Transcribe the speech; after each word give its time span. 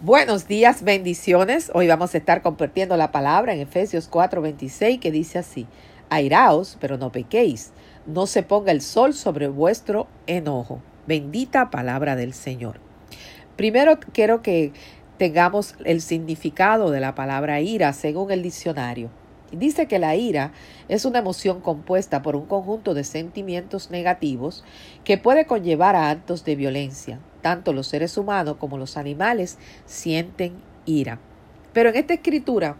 Buenos 0.00 0.46
días, 0.46 0.82
bendiciones. 0.82 1.70
Hoy 1.72 1.86
vamos 1.86 2.14
a 2.14 2.18
estar 2.18 2.42
compartiendo 2.42 2.98
la 2.98 3.12
palabra 3.12 3.54
en 3.54 3.60
Efesios 3.60 4.10
4:26 4.10 5.00
que 5.00 5.10
dice 5.10 5.38
así, 5.38 5.66
airaos, 6.10 6.76
pero 6.82 6.98
no 6.98 7.10
pequéis, 7.10 7.72
no 8.04 8.26
se 8.26 8.42
ponga 8.42 8.72
el 8.72 8.82
sol 8.82 9.14
sobre 9.14 9.48
vuestro 9.48 10.06
enojo. 10.26 10.82
Bendita 11.06 11.70
palabra 11.70 12.14
del 12.14 12.34
Señor. 12.34 12.78
Primero 13.56 13.98
quiero 14.12 14.42
que 14.42 14.74
tengamos 15.16 15.76
el 15.86 16.02
significado 16.02 16.90
de 16.90 17.00
la 17.00 17.14
palabra 17.14 17.62
ira 17.62 17.94
según 17.94 18.30
el 18.30 18.42
diccionario. 18.42 19.08
Dice 19.52 19.86
que 19.86 20.00
la 20.00 20.16
ira 20.16 20.52
es 20.88 21.04
una 21.04 21.20
emoción 21.20 21.60
compuesta 21.60 22.20
por 22.20 22.34
un 22.34 22.46
conjunto 22.46 22.94
de 22.94 23.04
sentimientos 23.04 23.90
negativos 23.90 24.64
que 25.04 25.18
puede 25.18 25.46
conllevar 25.46 25.94
a 25.94 26.10
actos 26.10 26.44
de 26.44 26.56
violencia, 26.56 27.20
tanto 27.42 27.72
los 27.72 27.86
seres 27.86 28.16
humanos 28.16 28.56
como 28.58 28.76
los 28.76 28.96
animales 28.96 29.58
sienten 29.84 30.54
ira. 30.84 31.20
Pero 31.72 31.90
en 31.90 31.96
esta 31.96 32.14
escritura 32.14 32.76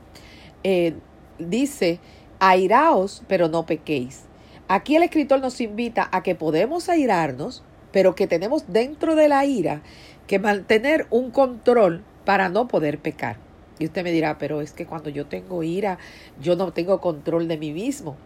eh, 0.65 0.95
dice, 1.39 2.01
airaos, 2.41 3.23
pero 3.29 3.49
no 3.49 3.65
pequéis. 3.65 4.25
Aquí 4.67 4.97
el 4.97 5.05
escritor 5.05 5.41
nos 5.41 5.61
invita 5.61 6.09
a 6.11 6.25
que 6.25 6.35
podemos 6.35 6.89
airarnos, 6.89 7.63
pero 7.93 8.17
que 8.17 8.27
tenemos 8.27 8.65
dentro 8.67 9.15
de 9.15 9.29
la 9.29 9.45
ira 9.45 9.83
que 10.27 10.41
mantener 10.41 11.07
un 11.11 11.31
control 11.31 12.03
para 12.25 12.49
no 12.49 12.67
poder 12.67 12.99
pecar. 12.99 13.46
Y 13.79 13.87
usted 13.87 14.03
me 14.03 14.13
dirá, 14.13 14.39
pero 14.39 14.61
es 14.61 14.73
que 14.73 14.87
cuando 14.87 15.11
yo 15.11 15.27
tengo 15.27 15.63
ira, 15.63 15.99
yo 16.41 16.57
no 16.57 16.73
tengo 16.73 17.01
control 17.01 17.47
de 17.49 17.59
mí 17.59 17.73
mismo. 17.73 18.17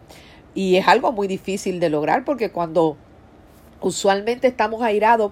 Y 0.53 0.77
es 0.77 0.87
algo 0.87 1.11
muy 1.11 1.27
difícil 1.27 1.79
de 1.79 1.89
lograr 1.89 2.25
porque 2.25 2.51
cuando 2.51 2.97
usualmente 3.81 4.47
estamos 4.47 4.81
airados, 4.81 5.31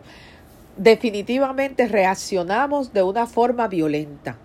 definitivamente 0.78 1.88
reaccionamos 1.88 2.94
de 2.94 3.04
una 3.04 3.28
forma 3.28 3.68
violenta. 3.68 4.38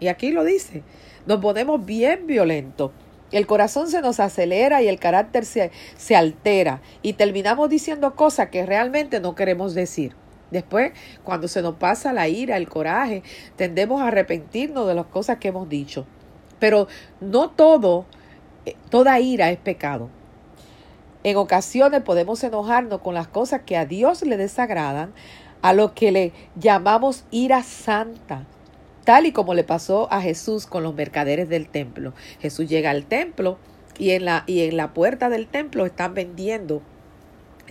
Y 0.00 0.08
aquí 0.08 0.30
lo 0.30 0.44
dice, 0.44 0.82
nos 1.26 1.40
ponemos 1.40 1.84
bien 1.84 2.26
violentos. 2.26 2.92
El 3.30 3.46
corazón 3.46 3.88
se 3.88 4.00
nos 4.00 4.20
acelera 4.20 4.80
y 4.82 4.88
el 4.88 4.98
carácter 4.98 5.44
se, 5.44 5.70
se 5.96 6.16
altera 6.16 6.80
y 7.02 7.14
terminamos 7.14 7.68
diciendo 7.68 8.14
cosas 8.14 8.48
que 8.48 8.64
realmente 8.64 9.20
no 9.20 9.34
queremos 9.34 9.74
decir. 9.74 10.14
Después, 10.50 10.92
cuando 11.24 11.48
se 11.48 11.62
nos 11.62 11.74
pasa 11.74 12.12
la 12.12 12.28
ira, 12.28 12.56
el 12.56 12.68
coraje, 12.68 13.22
tendemos 13.56 14.00
a 14.00 14.08
arrepentirnos 14.08 14.86
de 14.86 14.94
las 14.94 15.06
cosas 15.06 15.38
que 15.38 15.48
hemos 15.48 15.68
dicho. 15.68 16.06
Pero 16.58 16.88
no 17.20 17.50
todo, 17.50 18.06
eh, 18.66 18.76
toda 18.90 19.20
ira 19.20 19.50
es 19.50 19.58
pecado. 19.58 20.08
En 21.24 21.36
ocasiones 21.36 22.02
podemos 22.02 22.42
enojarnos 22.44 23.00
con 23.00 23.14
las 23.14 23.28
cosas 23.28 23.62
que 23.66 23.76
a 23.76 23.84
Dios 23.84 24.22
le 24.22 24.36
desagradan, 24.36 25.12
a 25.62 25.72
lo 25.72 25.94
que 25.94 26.12
le 26.12 26.32
llamamos 26.56 27.24
ira 27.30 27.62
santa, 27.62 28.46
tal 29.04 29.26
y 29.26 29.32
como 29.32 29.54
le 29.54 29.64
pasó 29.64 30.10
a 30.12 30.20
Jesús 30.22 30.66
con 30.66 30.82
los 30.84 30.94
mercaderes 30.94 31.48
del 31.48 31.68
templo. 31.68 32.14
Jesús 32.40 32.68
llega 32.68 32.90
al 32.90 33.04
templo 33.04 33.58
y 33.98 34.10
en 34.10 34.24
la, 34.24 34.44
y 34.46 34.62
en 34.62 34.76
la 34.76 34.94
puerta 34.94 35.28
del 35.28 35.48
templo 35.48 35.84
están 35.84 36.14
vendiendo 36.14 36.82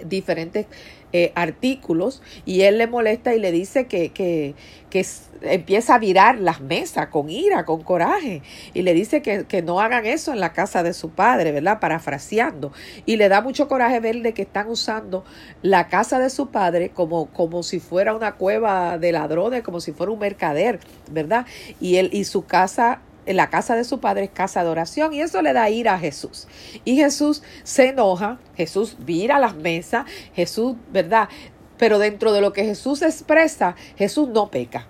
diferentes 0.06 0.68
eh, 1.14 1.32
artículos 1.36 2.22
y 2.46 2.64
él 2.64 2.78
le 2.78 2.86
molesta 2.86 3.34
y 3.34 3.40
le 3.40 3.54
dice 3.54 3.86
que, 3.88 4.10
que, 4.10 4.56
que 4.90 5.06
empieza 5.42 5.96
a 5.96 6.00
virar 6.00 6.38
las 6.38 6.60
mesas 6.60 7.08
con 7.08 7.30
ira, 7.30 7.64
con 7.64 7.82
coraje 7.82 8.42
y 8.74 8.82
le 8.82 8.94
dice 8.94 9.22
que, 9.22 9.46
que, 9.46 9.62
no 9.62 9.80
hagan 9.80 10.06
eso 10.06 10.34
en 10.34 10.42
la 10.42 10.52
casa 10.52 10.84
de 10.84 10.94
su 10.94 11.12
padre, 11.12 11.54
¿verdad? 11.54 11.80
Parafraseando. 11.80 12.74
Y 13.06 13.16
le 13.16 13.30
da 13.30 13.42
mucho 13.42 13.70
coraje 13.70 14.02
verle 14.02 14.34
que 14.34 14.42
están 14.42 14.70
usando 14.70 15.24
la 15.62 15.88
casa 15.88 16.20
de 16.20 16.30
su 16.30 16.50
padre 16.50 16.90
como, 16.90 17.28
como 17.28 17.64
si 17.64 17.80
fuera 17.80 18.14
una 18.14 18.34
cueva 18.34 18.98
de 18.98 19.14
ladrones, 19.14 19.64
como 19.64 19.80
si 19.80 19.94
fuera 19.94 20.12
un 20.12 20.20
mercader, 20.20 20.82
¿verdad? 21.10 21.46
Y 21.80 21.96
él 21.96 22.10
y 22.12 22.26
su 22.26 22.46
casa 22.46 23.00
la 23.36 23.50
casa 23.50 23.76
de 23.76 23.84
su 23.84 24.00
padre 24.00 24.26
es 24.26 24.30
casa 24.32 24.64
de 24.64 24.70
oración 24.70 25.14
y 25.14 25.22
eso 25.22 25.42
le 25.42 25.54
da 25.54 25.70
ira 25.70 25.96
a 25.96 26.00
Jesús. 26.00 26.48
Y 26.86 26.96
Jesús 26.96 27.44
se 27.64 27.90
enoja, 27.90 28.40
Jesús 28.56 28.98
vira 29.00 29.40
las 29.40 29.56
mesas, 29.56 30.06
Jesús, 30.34 30.76
¿verdad? 30.92 31.30
Pero 31.78 32.00
dentro 32.00 32.32
de 32.34 32.42
lo 32.42 32.54
que 32.54 32.64
Jesús 32.64 33.02
expresa, 33.02 33.76
Jesús 33.98 34.30
no 34.30 34.50
peca. 34.50 34.88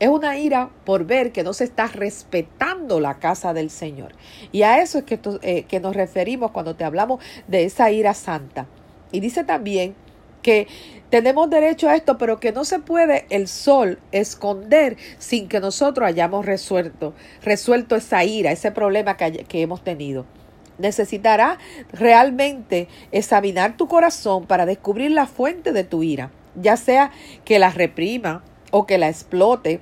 Es 0.00 0.08
una 0.08 0.38
ira 0.38 0.70
por 0.84 1.06
ver 1.06 1.32
que 1.32 1.42
no 1.42 1.52
se 1.52 1.64
está 1.64 1.88
respetando 1.88 3.00
la 3.00 3.18
casa 3.18 3.52
del 3.52 3.70
Señor. 3.70 4.14
Y 4.52 4.62
a 4.62 4.80
eso 4.80 4.98
es 4.98 5.04
que, 5.04 5.18
eh, 5.42 5.64
que 5.64 5.80
nos 5.80 5.96
referimos 5.96 6.52
cuando 6.52 6.76
te 6.76 6.84
hablamos 6.84 7.22
de 7.48 7.64
esa 7.64 7.90
ira 7.90 8.14
santa. 8.14 8.66
Y 9.10 9.18
dice 9.18 9.42
también 9.42 9.96
que 10.42 10.66
tenemos 11.10 11.48
derecho 11.48 11.88
a 11.88 11.96
esto, 11.96 12.18
pero 12.18 12.38
que 12.38 12.52
no 12.52 12.64
se 12.64 12.78
puede 12.78 13.26
el 13.30 13.48
sol 13.48 13.98
esconder 14.12 14.96
sin 15.18 15.48
que 15.48 15.60
nosotros 15.60 16.06
hayamos 16.06 16.44
resuelto, 16.44 17.14
resuelto 17.42 17.96
esa 17.96 18.24
ira, 18.24 18.52
ese 18.52 18.72
problema 18.72 19.16
que, 19.16 19.44
que 19.44 19.62
hemos 19.62 19.82
tenido. 19.82 20.26
Necesitará 20.78 21.58
realmente 21.92 22.88
examinar 23.10 23.76
tu 23.76 23.88
corazón 23.88 24.46
para 24.46 24.66
descubrir 24.66 25.10
la 25.10 25.26
fuente 25.26 25.72
de 25.72 25.84
tu 25.84 26.02
ira, 26.02 26.30
ya 26.54 26.76
sea 26.76 27.10
que 27.44 27.58
la 27.58 27.70
reprima 27.70 28.44
o 28.70 28.86
que 28.86 28.98
la 28.98 29.08
explote. 29.08 29.80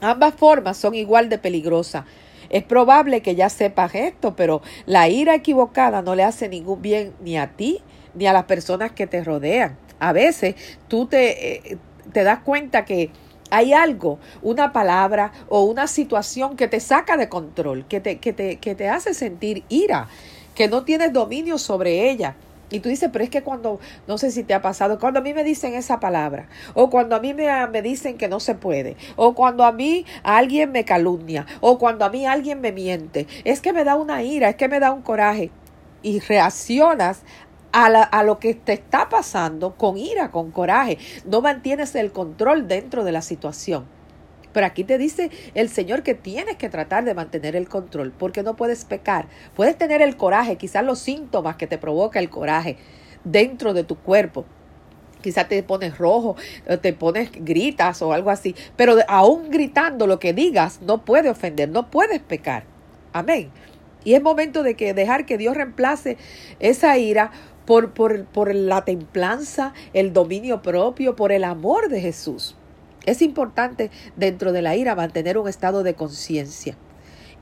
Ambas 0.00 0.34
formas 0.34 0.76
son 0.76 0.94
igual 0.94 1.28
de 1.28 1.38
peligrosas. 1.38 2.04
Es 2.50 2.62
probable 2.62 3.20
que 3.20 3.34
ya 3.34 3.48
sepas 3.48 3.94
esto, 3.94 4.34
pero 4.34 4.62
la 4.86 5.08
ira 5.08 5.34
equivocada 5.34 6.02
no 6.02 6.14
le 6.14 6.24
hace 6.24 6.48
ningún 6.48 6.82
bien 6.82 7.12
ni 7.20 7.36
a 7.36 7.48
ti 7.56 7.82
ni 8.14 8.26
a 8.26 8.32
las 8.32 8.44
personas 8.44 8.92
que 8.92 9.06
te 9.06 9.22
rodean. 9.22 9.76
A 9.98 10.12
veces 10.12 10.54
tú 10.88 11.06
te, 11.06 11.72
eh, 11.72 11.78
te 12.12 12.24
das 12.24 12.40
cuenta 12.40 12.84
que 12.84 13.10
hay 13.50 13.72
algo, 13.72 14.18
una 14.42 14.72
palabra 14.72 15.32
o 15.48 15.64
una 15.64 15.86
situación 15.86 16.56
que 16.56 16.68
te 16.68 16.80
saca 16.80 17.16
de 17.16 17.28
control, 17.28 17.86
que 17.86 18.00
te, 18.00 18.18
que 18.18 18.32
te, 18.32 18.56
que 18.56 18.74
te 18.74 18.88
hace 18.88 19.14
sentir 19.14 19.64
ira, 19.68 20.08
que 20.54 20.68
no 20.68 20.84
tienes 20.84 21.12
dominio 21.12 21.58
sobre 21.58 22.10
ella. 22.10 22.36
Y 22.70 22.80
tú 22.80 22.90
dices, 22.90 23.08
pero 23.10 23.24
es 23.24 23.30
que 23.30 23.42
cuando, 23.42 23.80
no 24.06 24.18
sé 24.18 24.30
si 24.30 24.42
te 24.42 24.52
ha 24.52 24.60
pasado, 24.60 24.98
cuando 24.98 25.20
a 25.20 25.22
mí 25.22 25.32
me 25.32 25.42
dicen 25.42 25.72
esa 25.72 26.00
palabra, 26.00 26.48
o 26.74 26.90
cuando 26.90 27.16
a 27.16 27.20
mí 27.20 27.32
me, 27.32 27.66
me, 27.68 27.80
dicen 27.80 28.18
que 28.18 28.28
no 28.28 28.40
se 28.40 28.54
puede, 28.54 28.96
o 29.16 29.34
cuando 29.34 29.64
a 29.64 29.72
mí 29.72 30.04
alguien 30.22 30.70
me 30.70 30.84
calumnia, 30.84 31.46
o 31.60 31.78
cuando 31.78 32.04
a 32.04 32.10
mí 32.10 32.26
alguien 32.26 32.60
me 32.60 32.72
miente, 32.72 33.26
es 33.44 33.62
que 33.62 33.72
me 33.72 33.84
da 33.84 33.94
una 33.94 34.22
ira, 34.22 34.50
es 34.50 34.56
que 34.56 34.68
me 34.68 34.80
da 34.80 34.92
un 34.92 35.02
coraje. 35.02 35.50
Y 36.02 36.20
reaccionas 36.20 37.22
a, 37.72 38.22
lo 38.22 38.38
que 38.38 38.54
te 38.54 38.72
está 38.72 39.08
pasando 39.08 39.74
con 39.76 39.96
ira, 39.96 40.30
con 40.30 40.50
coraje. 40.50 40.98
No 41.24 41.40
mantienes 41.40 41.94
el 41.94 42.12
control 42.12 42.68
dentro 42.68 43.04
de 43.04 43.12
la 43.12 43.22
situación. 43.22 43.86
Pero 44.52 44.66
aquí 44.66 44.84
te 44.84 44.98
dice 44.98 45.30
el 45.54 45.68
Señor 45.68 46.02
que 46.02 46.14
tienes 46.14 46.56
que 46.56 46.68
tratar 46.68 47.04
de 47.04 47.14
mantener 47.14 47.54
el 47.54 47.68
control, 47.68 48.12
porque 48.12 48.42
no 48.42 48.56
puedes 48.56 48.84
pecar. 48.84 49.28
Puedes 49.54 49.76
tener 49.76 50.02
el 50.02 50.16
coraje, 50.16 50.56
quizás 50.56 50.84
los 50.84 50.98
síntomas 50.98 51.56
que 51.56 51.66
te 51.66 51.78
provoca 51.78 52.18
el 52.18 52.30
coraje 52.30 52.76
dentro 53.24 53.74
de 53.74 53.84
tu 53.84 53.96
cuerpo. 53.96 54.46
Quizás 55.20 55.48
te 55.48 55.62
pones 55.62 55.98
rojo, 55.98 56.36
te 56.80 56.92
pones 56.92 57.30
gritas 57.32 58.02
o 58.02 58.12
algo 58.12 58.30
así, 58.30 58.54
pero 58.76 58.96
aún 59.08 59.50
gritando 59.50 60.06
lo 60.06 60.20
que 60.20 60.32
digas 60.32 60.80
no 60.80 61.04
puede 61.04 61.28
ofender, 61.28 61.68
no 61.68 61.90
puedes 61.90 62.20
pecar. 62.20 62.64
Amén. 63.12 63.50
Y 64.04 64.14
es 64.14 64.22
momento 64.22 64.62
de 64.62 64.74
que 64.74 64.94
dejar 64.94 65.26
que 65.26 65.36
Dios 65.36 65.56
reemplace 65.56 66.16
esa 66.60 66.96
ira 66.98 67.32
por, 67.68 67.92
por, 67.92 68.24
por 68.24 68.54
la 68.54 68.86
templanza, 68.86 69.74
el 69.92 70.14
dominio 70.14 70.62
propio, 70.62 71.16
por 71.16 71.32
el 71.32 71.44
amor 71.44 71.90
de 71.90 72.00
Jesús. 72.00 72.56
Es 73.04 73.20
importante 73.20 73.90
dentro 74.16 74.52
de 74.52 74.62
la 74.62 74.74
ira 74.74 74.94
mantener 74.94 75.36
un 75.36 75.50
estado 75.50 75.82
de 75.82 75.92
conciencia. 75.92 76.78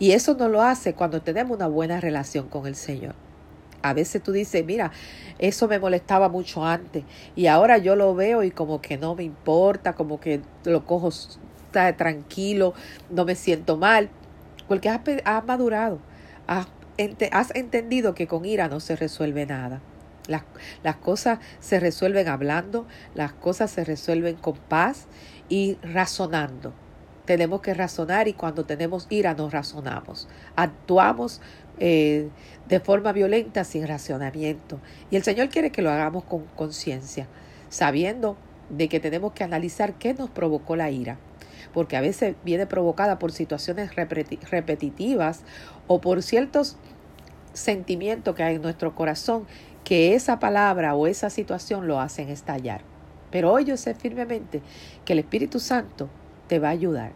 Y 0.00 0.10
eso 0.10 0.34
no 0.34 0.48
lo 0.48 0.62
hace 0.62 0.94
cuando 0.94 1.22
tenemos 1.22 1.56
una 1.56 1.69
buena 1.69 2.00
relación 2.00 2.48
con 2.48 2.66
el 2.66 2.75
Señor. 2.75 3.15
A 3.82 3.94
veces 3.94 4.20
tú 4.20 4.32
dices, 4.32 4.66
mira, 4.66 4.91
eso 5.38 5.69
me 5.69 5.78
molestaba 5.78 6.28
mucho 6.28 6.65
antes 6.65 7.04
y 7.36 7.47
ahora 7.47 7.78
yo 7.78 7.94
lo 7.94 8.12
veo 8.16 8.42
y 8.42 8.50
como 8.50 8.81
que 8.81 8.98
no 8.98 9.15
me 9.15 9.22
importa, 9.22 9.92
como 9.92 10.19
que 10.19 10.41
lo 10.65 10.84
cojo 10.86 11.10
tranquilo, 11.70 12.75
no 13.10 13.25
me 13.25 13.36
siento 13.36 13.77
mal, 13.77 14.09
porque 14.66 14.89
has, 14.89 15.03
has 15.24 15.45
madurado, 15.45 16.00
has, 16.48 16.66
has 17.30 17.54
entendido 17.54 18.16
que 18.16 18.27
con 18.27 18.45
ira 18.45 18.66
no 18.66 18.80
se 18.80 18.97
resuelve 18.97 19.47
nada. 19.47 19.80
Las, 20.28 20.42
las, 20.82 20.96
cosas 20.96 21.38
se 21.60 21.80
resuelven 21.80 22.28
hablando, 22.28 22.86
las 23.14 23.32
cosas 23.32 23.70
se 23.70 23.84
resuelven 23.84 24.36
con 24.36 24.56
paz 24.56 25.06
y 25.48 25.78
razonando. 25.82 26.72
Tenemos 27.24 27.60
que 27.60 27.74
razonar 27.74 28.28
y 28.28 28.34
cuando 28.34 28.64
tenemos 28.64 29.06
ira 29.10 29.34
nos 29.34 29.52
razonamos. 29.52 30.28
Actuamos 30.54 31.40
eh, 31.78 32.30
de 32.68 32.80
forma 32.80 33.12
violenta 33.12 33.64
sin 33.64 33.86
racionamiento. 33.86 34.80
Y 35.10 35.16
el 35.16 35.22
Señor 35.22 35.48
quiere 35.50 35.70
que 35.70 35.82
lo 35.82 35.90
hagamos 35.90 36.24
con 36.24 36.44
conciencia, 36.56 37.26
sabiendo 37.68 38.36
de 38.70 38.88
que 38.88 38.98
tenemos 38.98 39.32
que 39.32 39.44
analizar 39.44 39.94
qué 39.94 40.14
nos 40.14 40.30
provocó 40.30 40.74
la 40.74 40.90
ira. 40.90 41.18
Porque 41.74 41.96
a 41.96 42.00
veces 42.00 42.34
viene 42.44 42.66
provocada 42.66 43.18
por 43.18 43.32
situaciones 43.32 43.90
repetitivas 43.94 45.42
o 45.86 46.00
por 46.00 46.22
ciertos 46.22 46.76
sentimientos 47.52 48.34
que 48.34 48.42
hay 48.42 48.56
en 48.56 48.62
nuestro 48.62 48.94
corazón 48.94 49.46
que 49.86 50.16
esa 50.16 50.41
palabra 50.41 50.97
o 50.97 51.06
esa 51.06 51.30
situación 51.30 51.86
lo 51.86 52.00
hacen 52.00 52.28
estallar. 52.28 52.80
Pero 53.30 53.53
hoy 53.53 53.66
yo 53.66 53.77
sé 53.77 53.94
firmemente 53.94 54.60
que 55.04 55.12
el 55.12 55.21
Espíritu 55.21 55.60
Santo 55.60 56.10
te 56.48 56.59
va 56.59 56.68
a 56.68 56.72
ayudar. 56.72 57.12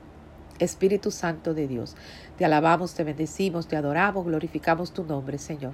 Espíritu 0.60 1.10
Santo 1.10 1.52
de 1.52 1.66
Dios. 1.66 1.96
Te 2.38 2.44
alabamos, 2.44 2.94
te 2.94 3.02
bendecimos, 3.02 3.66
te 3.66 3.74
adoramos, 3.74 4.24
glorificamos 4.24 4.92
tu 4.92 5.02
nombre, 5.02 5.38
Señor. 5.38 5.72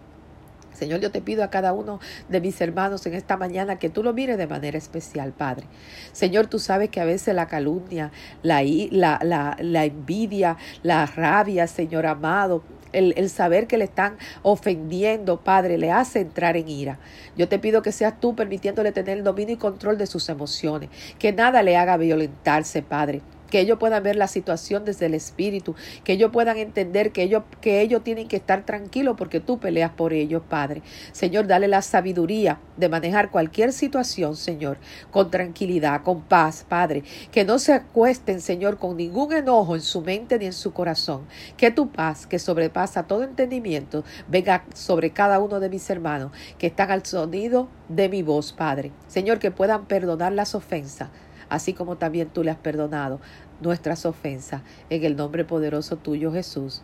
Señor, 0.72 1.00
yo 1.00 1.10
te 1.10 1.20
pido 1.20 1.44
a 1.44 1.50
cada 1.50 1.74
uno 1.74 2.00
de 2.30 2.40
mis 2.40 2.58
hermanos 2.62 3.04
en 3.04 3.12
esta 3.12 3.36
mañana 3.36 3.78
que 3.78 3.90
tú 3.90 4.02
lo 4.02 4.14
mires 4.14 4.38
de 4.38 4.46
manera 4.46 4.78
especial, 4.78 5.32
Padre. 5.32 5.66
Señor, 6.12 6.46
tú 6.46 6.58
sabes 6.58 6.88
que 6.88 7.02
a 7.02 7.04
veces 7.04 7.34
la 7.34 7.46
calumnia, 7.46 8.10
la, 8.42 8.62
la, 8.90 9.18
la, 9.22 9.56
la 9.60 9.84
envidia, 9.84 10.56
la 10.82 11.04
rabia, 11.04 11.66
Señor 11.66 12.06
amado, 12.06 12.62
el, 12.96 13.14
el, 13.16 13.30
saber 13.30 13.66
que 13.66 13.78
le 13.78 13.84
están 13.84 14.16
ofendiendo, 14.42 15.40
Padre, 15.40 15.78
le 15.78 15.92
hace 15.92 16.20
entrar 16.20 16.56
en 16.56 16.68
ira. 16.68 16.98
Yo 17.36 17.48
te 17.48 17.58
pido 17.58 17.82
que 17.82 17.92
seas 17.92 18.18
tú 18.20 18.34
permitiéndole 18.34 18.92
tener 18.92 19.18
el 19.18 19.24
dominio 19.24 19.54
y 19.54 19.58
control 19.58 19.98
de 19.98 20.06
sus 20.06 20.28
emociones, 20.28 20.90
que 21.18 21.32
nada 21.32 21.62
le 21.62 21.76
haga 21.76 21.96
violentarse, 21.96 22.82
Padre 22.82 23.22
que 23.50 23.60
ellos 23.60 23.78
puedan 23.78 24.02
ver 24.02 24.16
la 24.16 24.28
situación 24.28 24.84
desde 24.84 25.06
el 25.06 25.14
espíritu, 25.14 25.74
que 26.04 26.14
ellos 26.14 26.30
puedan 26.32 26.56
entender 26.56 27.12
que 27.12 27.22
ellos, 27.22 27.44
que 27.60 27.80
ellos 27.80 28.02
tienen 28.02 28.28
que 28.28 28.36
estar 28.36 28.64
tranquilos 28.64 29.16
porque 29.16 29.40
tú 29.40 29.58
peleas 29.58 29.92
por 29.92 30.12
ellos, 30.12 30.42
Padre. 30.48 30.82
Señor, 31.12 31.46
dale 31.46 31.68
la 31.68 31.82
sabiduría 31.82 32.60
de 32.76 32.88
manejar 32.88 33.30
cualquier 33.30 33.72
situación, 33.72 34.36
Señor, 34.36 34.78
con 35.10 35.30
tranquilidad, 35.30 36.02
con 36.02 36.22
paz, 36.22 36.64
Padre. 36.68 37.04
Que 37.32 37.44
no 37.44 37.58
se 37.58 37.72
acuesten, 37.72 38.40
Señor, 38.40 38.78
con 38.78 38.96
ningún 38.96 39.32
enojo 39.32 39.74
en 39.74 39.82
su 39.82 40.00
mente 40.00 40.38
ni 40.38 40.46
en 40.46 40.52
su 40.52 40.72
corazón. 40.72 41.26
Que 41.56 41.70
tu 41.70 41.90
paz, 41.90 42.26
que 42.26 42.38
sobrepasa 42.38 43.04
todo 43.04 43.22
entendimiento, 43.24 44.04
venga 44.28 44.64
sobre 44.74 45.10
cada 45.10 45.38
uno 45.38 45.60
de 45.60 45.68
mis 45.68 45.88
hermanos 45.90 46.32
que 46.58 46.66
están 46.66 46.90
al 46.90 47.04
sonido 47.04 47.68
de 47.88 48.08
mi 48.08 48.22
voz, 48.22 48.52
Padre. 48.52 48.92
Señor, 49.08 49.38
que 49.38 49.50
puedan 49.50 49.86
perdonar 49.86 50.32
las 50.32 50.54
ofensas 50.54 51.08
así 51.48 51.72
como 51.72 51.96
también 51.96 52.28
tú 52.28 52.42
le 52.42 52.50
has 52.50 52.58
perdonado 52.58 53.20
nuestras 53.60 54.06
ofensas. 54.06 54.62
En 54.90 55.04
el 55.04 55.16
nombre 55.16 55.44
poderoso 55.44 55.96
tuyo, 55.96 56.32
Jesús. 56.32 56.82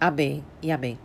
Amén 0.00 0.42
y 0.60 0.70
amén. 0.70 0.98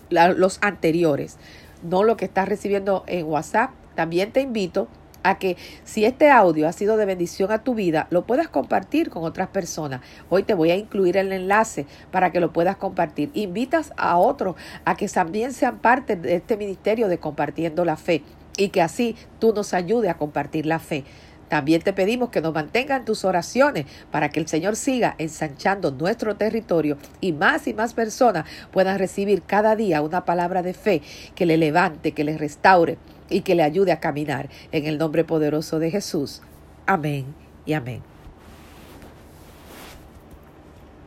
los 0.08 0.56
anteriores, 0.62 1.36
no 1.82 2.02
lo 2.02 2.16
que 2.16 2.24
estás 2.24 2.48
recibiendo 2.48 3.04
en 3.06 3.26
WhatsApp. 3.26 3.72
También 3.94 4.32
te 4.32 4.40
invito 4.40 4.88
a 5.22 5.38
que 5.38 5.56
si 5.84 6.04
este 6.04 6.30
audio 6.30 6.68
ha 6.68 6.72
sido 6.72 6.96
de 6.96 7.06
bendición 7.06 7.50
a 7.52 7.62
tu 7.62 7.74
vida, 7.74 8.06
lo 8.10 8.24
puedas 8.24 8.48
compartir 8.48 9.10
con 9.10 9.24
otras 9.24 9.48
personas. 9.48 10.00
Hoy 10.28 10.42
te 10.42 10.54
voy 10.54 10.70
a 10.70 10.76
incluir 10.76 11.16
el 11.16 11.32
enlace 11.32 11.86
para 12.10 12.32
que 12.32 12.40
lo 12.40 12.52
puedas 12.52 12.76
compartir. 12.76 13.30
Invitas 13.34 13.92
a 13.96 14.16
otros 14.16 14.56
a 14.84 14.96
que 14.96 15.08
también 15.08 15.52
sean 15.52 15.78
parte 15.78 16.16
de 16.16 16.36
este 16.36 16.56
ministerio 16.56 17.08
de 17.08 17.18
compartiendo 17.18 17.84
la 17.84 17.96
fe 17.96 18.22
y 18.56 18.68
que 18.68 18.82
así 18.82 19.16
tú 19.38 19.52
nos 19.52 19.74
ayudes 19.74 20.10
a 20.10 20.16
compartir 20.16 20.66
la 20.66 20.78
fe. 20.78 21.04
También 21.48 21.80
te 21.80 21.94
pedimos 21.94 22.28
que 22.28 22.42
nos 22.42 22.52
mantengan 22.52 23.04
tus 23.04 23.24
oraciones 23.24 23.86
para 24.10 24.28
que 24.28 24.38
el 24.38 24.46
Señor 24.48 24.76
siga 24.76 25.14
ensanchando 25.18 25.90
nuestro 25.90 26.36
territorio 26.36 26.98
y 27.20 27.32
más 27.32 27.66
y 27.66 27.74
más 27.74 27.94
personas 27.94 28.44
puedan 28.70 28.98
recibir 28.98 29.42
cada 29.42 29.74
día 29.74 30.02
una 30.02 30.24
palabra 30.24 30.62
de 30.62 30.74
fe 30.74 31.02
que 31.34 31.46
le 31.46 31.56
levante, 31.56 32.12
que 32.12 32.24
le 32.24 32.36
restaure 32.36 32.98
y 33.30 33.42
que 33.42 33.54
le 33.54 33.62
ayude 33.62 33.92
a 33.92 34.00
caminar 34.00 34.48
en 34.72 34.86
el 34.86 34.98
nombre 34.98 35.24
poderoso 35.24 35.78
de 35.78 35.90
Jesús. 35.90 36.42
Amén 36.86 37.26
y 37.66 37.74
amén. 37.74 38.02